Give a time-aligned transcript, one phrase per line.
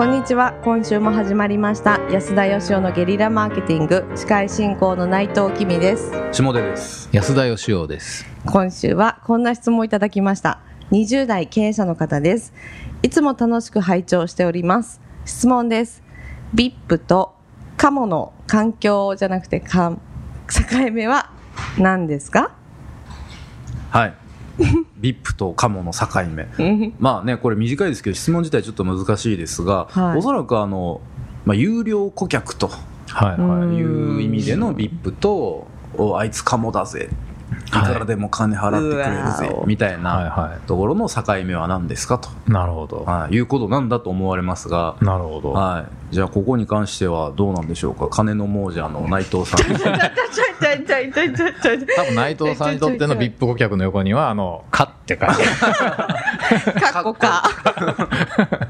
[0.00, 0.54] こんにちは。
[0.64, 2.00] 今週も始まりました。
[2.10, 4.10] 安田義雄のゲリラマーケティング。
[4.16, 6.10] 司会進行の内藤きみです。
[6.32, 7.10] 下出です。
[7.12, 8.24] 安田義雄です。
[8.46, 10.60] 今週はこんな質問をいただきました。
[10.90, 12.54] 20代経営者の方です。
[13.02, 15.02] いつも楽しく拝聴しております。
[15.26, 16.02] 質問です。
[16.54, 17.34] VIP と
[17.76, 19.98] カモの環境じゃなくてか
[20.48, 21.30] 境目は
[21.78, 22.52] 何ですか？
[23.90, 24.14] はい
[25.00, 26.92] VIP とカモの境目。
[26.98, 30.18] まあねこれ短いですけど質問自体ちょっと難しいですが、はい。
[30.18, 31.00] おそらくあの、
[31.44, 32.68] まあ、有料顧客と
[33.08, 33.76] はいはい。
[33.76, 35.66] いう意味での VIP と
[35.96, 37.08] おあいつカモだぜ
[37.70, 42.28] からでも金払ってくれるぜ、みたいなところの境目は何ですかと。
[42.46, 43.04] なるほど。
[43.04, 43.34] はい。
[43.34, 44.96] いうことなんだと思われますが。
[45.00, 45.52] なるほど。
[45.52, 46.14] はい。
[46.14, 48.08] じゃあ、ここに関してはどうなんでしょうか？
[48.08, 49.60] 金の亡者の内藤さん。
[49.60, 49.66] 多
[52.04, 56.80] 分内藤さんにとっての VIP 顧客の横には、あの、かって書いてある。
[56.80, 57.42] かっこか。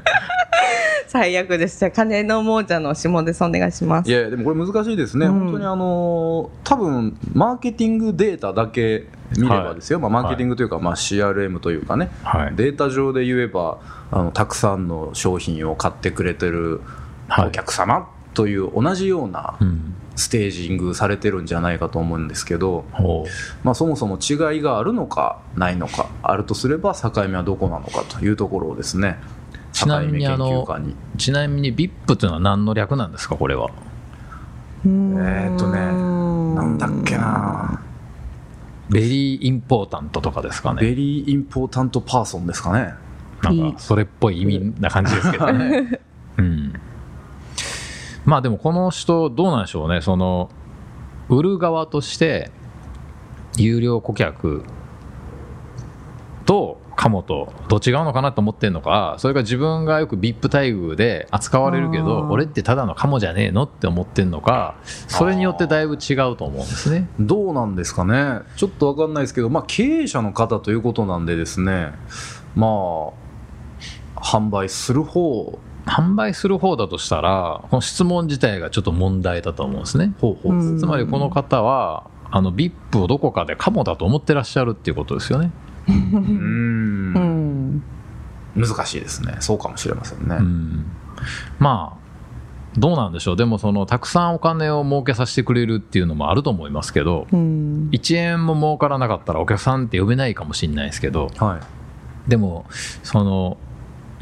[1.11, 1.77] 最悪です。
[1.77, 3.43] じゃあ、金の亡者の下です。
[3.43, 4.09] お願いします。
[4.09, 5.39] いやでもこれ難しいですね、うん。
[5.41, 12.55] 本当にあの多分マーケティングデータだけ見ればですよ、まあ、マーケティングというか、まあ、CRM というかね、はい。
[12.55, 16.79] データ上で言えばあのたくさんの商品を買ってくれてる
[17.27, 17.47] はい。
[17.47, 19.95] お客様という同じようなうん。
[20.15, 23.25] ステージングされてるんじゃないかと思うんですけど、ほ
[23.63, 29.17] まあ、そもそも違いがあるのかないのかあるとすれば境目はどこなのかというところをですね
[29.71, 30.67] ちなみにあの
[31.17, 33.69] ちなみに VIP というのは何の略なんですかこれは？
[34.85, 37.81] えーえーっとねなんだっけな。
[38.89, 40.81] very important とかですかね。
[40.81, 42.93] very important person ですかね。
[43.41, 46.01] なんかそれっぽい意味な感じですけどね。
[46.37, 46.73] うん。
[48.25, 50.01] まあでもこの人どうなんでしょうね。
[50.01, 50.49] その
[51.29, 52.51] 売る側として
[53.57, 54.63] 有料顧客
[56.45, 62.29] とカモとどっちが合うのかなと思ってるのかそれが自分がよく VIP 待遇で扱われるけあどー。
[62.29, 67.09] 俺ってただのカモじゃねえのって思ってるのかそれによってだいぶ違うと思うんですね。
[67.19, 68.41] どうなんですかね。
[68.55, 71.91] ちょっと分かんないですけど、まあ、経営者の方ということなんでですね。
[72.55, 73.11] まあ
[74.21, 75.57] 販売する方。
[75.87, 80.13] 販売する方だとしたらこの質問自体がちょっと問題だと思うんですね。
[80.77, 85.49] つまりこの方はあの VIP をどこかでカモだと思ってらっしゃるっていうことですよね。
[85.87, 87.13] うん。
[87.77, 87.83] ん。
[88.55, 89.37] 難しいですね。
[89.39, 90.85] そうかもしれませんね、うん。
[91.59, 92.01] まあ
[92.77, 93.35] どうなんでしょう。
[93.35, 97.89] でもそのたくさんお金を儲けさせてくれるっていうのもあると思いますけどうん。
[97.91, 102.29] 1円も儲からなかったらお客さんって呼べないかもしれないですけどはい。
[102.29, 102.65] でも
[103.03, 103.57] その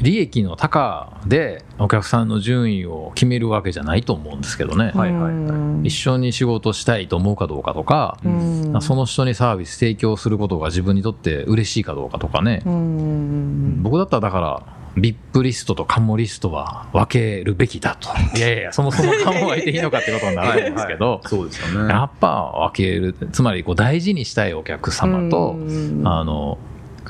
[0.00, 5.36] 利益の高でお客さんの順位を決めるわけじゃないと思うんですけどね、はいはいう
[5.80, 5.82] ん。
[5.84, 8.78] 一緒に仕事したいと思うかどうかとか、うん。
[8.80, 13.82] その人にサービス提供することが自分にとって嬉しいかどうかとかね、うん。
[13.82, 14.62] 僕だったらだから
[14.96, 18.08] VIP リストとカモリストは分けるべきだと。
[18.36, 21.92] いやいやそもそもカモがいていいのかってことになるんですけど、そうですよね。
[21.92, 26.02] やっぱ分けるつまりこう大事にしたいお客様と、うん。
[26.04, 26.58] あの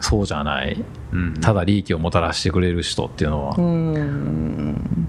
[0.00, 0.83] そうじゃない。
[1.12, 1.34] うん。
[1.41, 5.09] ただ利益をもたらしてくれる人っていうのは、うん。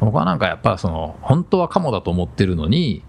[0.00, 3.02] 僕はなんかやっぱその本当はカモだと思ってるのに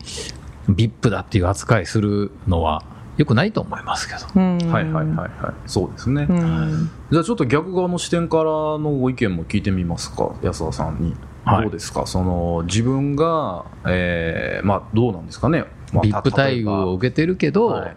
[0.70, 2.84] VIP だっていう扱いするのは
[3.18, 4.20] よくないと思いますけど。
[4.36, 4.58] うん。
[4.72, 5.30] はいはいはいはい。
[5.68, 6.90] そうですね、うん。
[7.12, 11.16] じゃあちょっと逆側の視点からのご意見も聞いてみますか安田さんに、
[11.46, 11.62] はい。
[11.64, 12.06] どうですか？
[12.06, 17.96] その自分が、えーまあどうなんですかね、まあ VIP 待遇を受けてるけど、はい。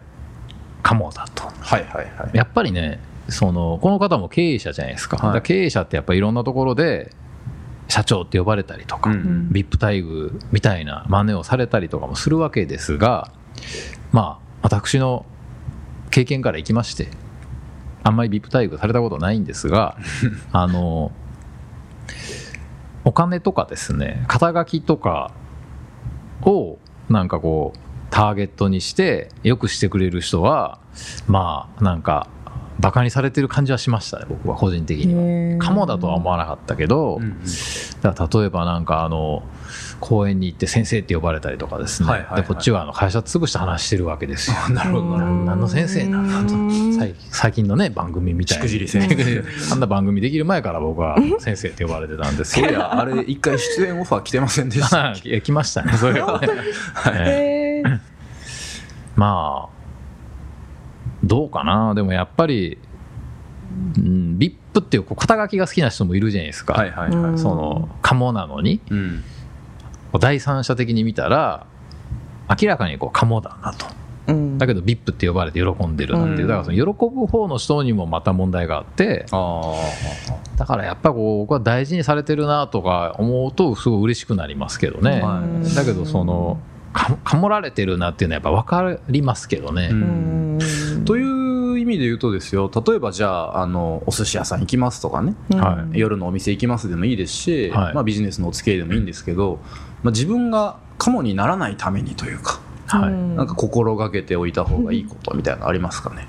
[0.82, 1.44] カモだと。
[1.44, 2.36] はいはいはい。
[2.36, 5.16] やっぱりね、その、この方も経営者じゃないですか。
[5.16, 7.10] はい経営者ってやっぱりいろんなところで、
[7.88, 13.30] 社長って呼ばれたりとか、うん VIP 待遇みたいな真似をされたりとかもするわけですが、
[14.12, 15.26] まあ、私の
[16.10, 17.08] 経験からいきまして、
[18.02, 19.96] あんまり VIP 待遇されたことないんですが、
[20.52, 21.12] あの、
[23.04, 25.32] お金とかですね、肩書きとか
[26.42, 27.78] を、なんかこう、
[28.10, 30.78] ターゲットにして、よくしてくれる人は、
[31.26, 32.28] まあ、なんか、
[32.80, 35.22] バカにされてる感じはしましたね、僕は個人的には。
[35.22, 35.58] へー。
[35.58, 37.40] カモだとは思わなかったけど、うんうん。
[38.02, 39.42] 例えばなんかあの
[40.00, 42.42] 公園に行って先生って呼ばれたりとかですね、はいはいはい。
[42.42, 44.56] でこっちはあの会社潰して話してるわけですよ。
[44.74, 46.54] なるほど何の先生なんだと。
[46.54, 46.94] うん。
[46.98, 49.44] 最最近のね番組みたいしくじり先生。
[49.72, 56.48] あんな番組できる前から僕は先生って呼ばれてたんですけどいやあれ一回出演オファー来てませんでした いや来ましたねそれはね、
[57.14, 58.00] ええへー。
[59.16, 59.73] まあ
[61.26, 61.94] どうかな？
[61.94, 62.78] でもやっぱり、
[63.98, 67.38] うん、VIP っていうこう肩書きが好きな人もいるじゃないですか、はいはいはい、うん。
[67.38, 68.80] そのカモなのに。
[68.90, 69.24] うん。
[70.20, 71.66] 第三者的に見たら
[72.48, 73.86] 明らかにこうカモだなと。
[74.28, 74.58] うん。
[74.58, 76.48] だけど VIP って呼ばれて喜んでるなんていう、うん。
[76.48, 76.82] だからその喜
[77.12, 79.26] ぶ方の人にもまた問題があって。
[79.32, 79.74] あ
[80.56, 85.74] だからやっぱこう僕は大事にされてるなとか思うとすごい嬉しくなりますけどね、はい。
[85.74, 86.60] だけどその
[86.92, 89.90] かかもられてるなっていうのはやっぱ分かりますけどね、
[91.94, 95.34] 味で言うとですよ例えばじゃああのお寿司屋さん行きますとかね。
[95.50, 95.98] はい。
[95.98, 97.94] 夜のお店行きますでもいいですし、はい。
[97.94, 99.60] まあ、ビジネスのお付き合いでもいいんですけど、
[100.02, 103.12] まあ、自分がカモにならないためにというか、はい。
[103.12, 106.28] うんなんか心がけておいた方がいいことみたいなのありますかね、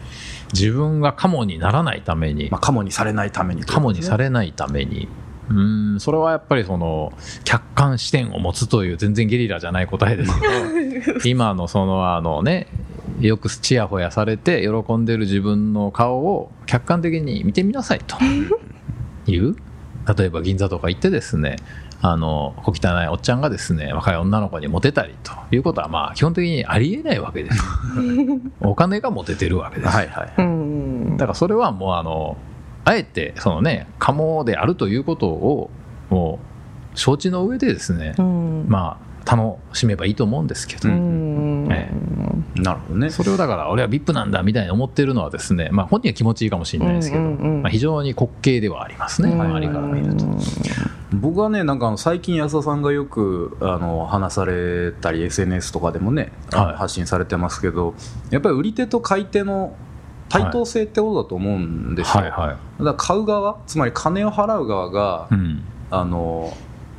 [0.53, 2.49] 自分がカモにならないために。
[2.49, 5.07] まあ、カモにされないためにというかカモにされないために。
[5.49, 7.13] うーんそれはやっぱりその
[7.43, 10.33] 客観視点を持つという全然ゲリラじゃない答えです
[11.03, 12.67] けど 今のそのあのね
[13.27, 18.17] よくちやほやされて喜んでる自分の顔を客観的に見てみなさいと
[19.31, 19.55] いう。
[20.17, 21.55] 例えば銀座とか行ってですね
[22.01, 27.63] あの小汚いおっちゃんがですね若い女の子にモテたりということはまあ基本的にありえないわけです。
[28.61, 32.37] お金がモテてるわけです、はいはい、うんだからそれはもうあの
[32.83, 35.71] あえてそのねカモであるということを
[36.09, 36.39] も
[36.93, 38.65] う承知の上でですね、うん。
[38.67, 41.89] まあ楽しめばいいと思うんですけど、うんえ
[42.55, 43.09] なるほどね。
[43.09, 47.61] それをだから俺は VIP なんだみたいに思ってるのはですね、まあ、本人は気持ちいいかもしれないですけど、うんうんうん。
[47.63, 50.25] まあ、非常に滑稽ではありますね、うん周りから見ると。
[51.13, 56.75] 僕はねなんか最近安田さんがよくあの話されたり SNS とかでもね、はい。
[56.75, 57.93] 発信されてますけど
[58.31, 59.75] やっぱり売り手と買い手の
[60.29, 62.49] 対等性ってことだと思うんですよ、はいはい。
[62.49, 65.63] だから買う側つまり金を払う側が、うん。
[65.91, 66.51] あの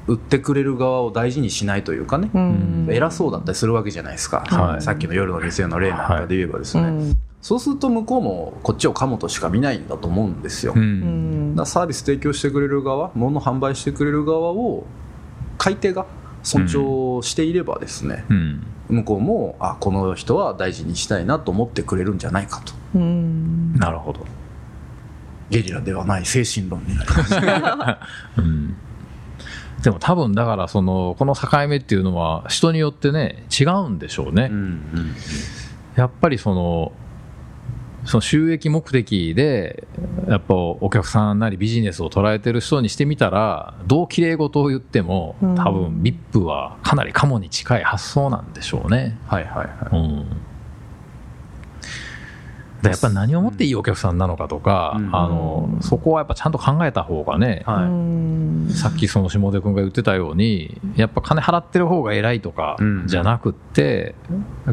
[0.07, 2.89] 売ってくれる側を大事にしないというかね、うん。
[2.91, 4.83] 偉そうだったりするわけじゃないですか、はい。
[4.83, 7.13] さっきの夜の店の例なんかで言えばですね、うん
[7.47, 11.55] そうすると向こうもこっちをカモとしか見ないんだと思うんですよ、うん。
[11.55, 14.85] らサービス提供してくれる側物販売してくれる側を
[15.57, 16.07] 買い手が
[16.43, 18.67] 尊重していればですね、うん。
[18.89, 22.73] 向こうもあこの人は大事にしたいなと思ってくれるんじゃないかと。
[22.97, 23.77] うん。
[23.77, 24.27] なるほど、
[25.49, 27.35] ゲリラではない精神論になります。
[28.39, 28.77] うん
[29.87, 35.15] でも多分だからそのこの境目っていうのは人によってね違うんでしょうね、うんうん
[35.95, 36.93] やっぱりその
[38.05, 39.87] その収益目的で
[40.29, 45.55] やっぱお客さんなりビジネスを捉えてる人にしてみたらどう綺麗事を言ってもうん。
[45.55, 49.17] 多分 VIP はかなりカモに近い発想なんでしょうね。
[49.27, 49.99] はいはいはい。
[49.99, 50.29] うん。
[50.29, 50.37] で
[52.83, 55.17] やっぱり何をもっていいお客さんなのかとか、うん。
[55.17, 57.85] あのそこはやっぱちゃんと考えた方がね、はい。
[57.85, 58.69] うん。
[58.71, 63.07] さっきその下出君が言ってたようにやっぱ金払ってる方が偉いとかうん。
[63.07, 64.15] じゃなくって、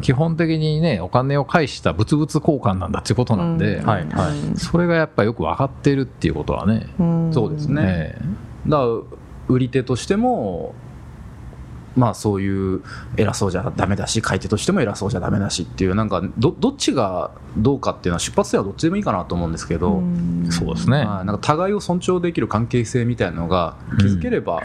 [0.01, 3.85] 基本的にねお金を返した物々交換なんだっていうことなんで、うん。
[3.85, 4.57] はいはい。
[4.59, 7.33] それがやっぱよく分かってるっていうことはね、うん。
[7.33, 7.83] そうですね。
[7.85, 8.21] え。
[8.67, 8.87] だから
[9.47, 10.73] 売り手としても
[11.95, 12.81] まあそういう
[13.17, 20.01] 偉そうじゃダメだし買い手としても偉そうじゃダメだしっていうなんかどどっちがどうかっていうのは出発点はどっちでもいいかなと思うんですけど、
[20.49, 24.63] そうですね、はいなんか互いを尊重できる関係性みたいなのが築ければ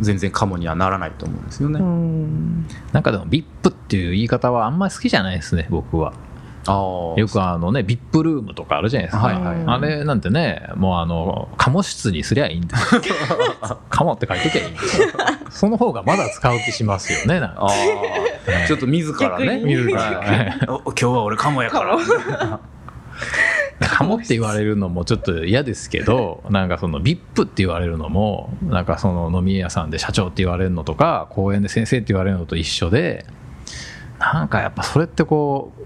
[0.00, 1.80] 全然カモにはならないと思うんですよね。
[1.80, 2.66] うん。
[2.92, 6.08] なんかでも VIP っていう言い方はあんまり好きじゃないですね僕は。
[6.08, 6.33] ああ
[6.72, 9.56] よくあのね VIP ルームとかあるじゃないですか、はいはい。
[9.56, 13.02] うんあれなんてねもうあのカモ室にすりゃいいんですよ。
[13.90, 15.08] カモって書いときゃいいんですよ。
[15.50, 17.62] その方がまだ使う気しますよねなんか。
[17.62, 19.60] ああちょっと自らね。
[19.64, 21.98] 自らはいお今日は俺カモやから。
[23.80, 33.26] カモって言われるのもちょっと嫌ですけどなんかその VIP って言われるのもなんかその飲み屋さんで社長って言われるのとか公園で先生って言われるのと一緒で
[34.18, 35.83] なんかやっぱそれってこう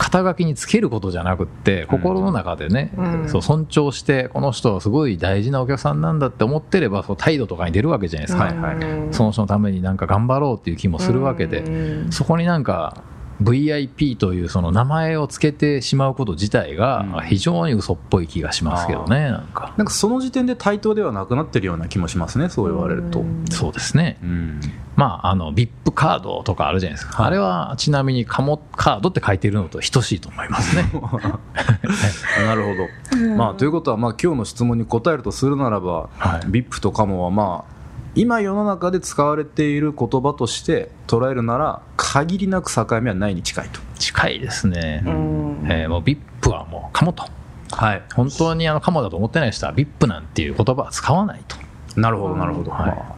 [0.00, 3.28] 肩書きにつけることじゃなくって心の中でね、うん。
[3.28, 9.14] そう尊重してこの人はすごい大事なお客さんなんだって思ってればそう態度とかに出るわけじゃないですか、はいはい。
[9.14, 12.12] その人のためになんか頑張ろうっていう気もするわけで、うん。
[12.12, 13.02] そこになんか
[13.42, 19.74] VIP というその名前をつけてしまうこと自体うんが非常に嘘っぽい気がしますけどね、なんか。
[19.76, 23.20] なんかその時点で対等ではなくなってるような気もしますねそう言われると。
[23.20, 24.18] うんそうですね。
[24.22, 24.60] うん
[24.96, 27.22] まあ、あの、VIP カードとかあるじゃないですか。
[27.22, 30.90] はいあれはちなみにカモカードって書いてるのと等しいと思いますね。
[32.44, 37.79] なるほど、まあ、ということは、まあ、今日の質問に答えるとするならば、はい VIP とカモは、まあ、
[38.14, 43.80] 今世の中で使われている言葉として捉えるなら限りなく境目はないに近いと。
[43.98, 45.02] 近いですね。
[45.06, 47.24] うんえーもう VIP はもうカモと。
[47.72, 51.56] はい、本当にあのカモだと思ってない人は VIP なんていう言葉は使わないと。
[52.00, 53.14] なるほどなるほど、はいまあ、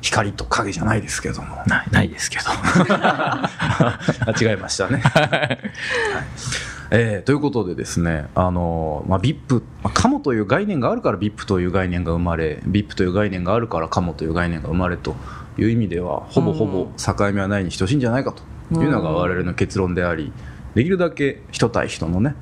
[0.00, 2.44] 光と影じゃないですけどもないないですけど。
[2.50, 3.98] あ
[4.40, 4.98] 違いましたね。
[5.14, 5.58] はい
[6.94, 15.16] えーということでですね、あのまあ、VIP、まあ、カモという概念があるから VIP という概念が生まれ VIP という概念があるからカモという概念が生まれと
[15.56, 20.32] いう意味ではほぼほぼ境目はないに等しいんじゃないかというのが我々の結論であり
[20.74, 22.34] できるだけ人対人のね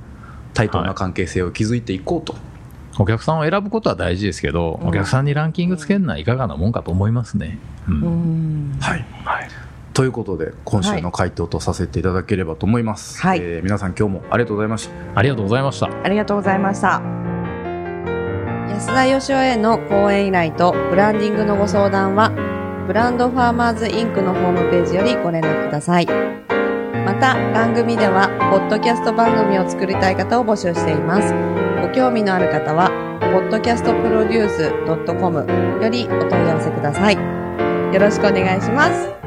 [0.53, 2.35] 対等な関係性を築いていこうと、
[2.99, 4.89] お客さんを選ぶことは大事ですけど、うん。
[4.89, 7.59] お客さんにランキングつけるのはいかがなもんかと思いますね。
[7.89, 8.03] うん。
[8.03, 8.09] う
[8.77, 8.79] ん。
[8.81, 9.49] はいはい、
[10.01, 15.91] ということで今週の回答とさせていただければと思います、はいえー皆さん今日もありがとうございましたありがとうございました。
[16.03, 17.03] ありがとうございました。
[18.71, 22.31] 安田義雄への講演依頼とブランディングのご相談は、
[22.87, 26.07] ブランドファーマーズインクのホームページよりご連絡ください。
[26.07, 26.13] ま
[27.21, 31.35] た、番組では、ポッドキャスト番組を作りたい方を募集しています。
[31.87, 32.91] ご興味のある方は、
[33.21, 35.47] podcastproduce.com
[35.83, 37.17] よりお問い合わせください。
[37.93, 39.20] よろしくお願いします。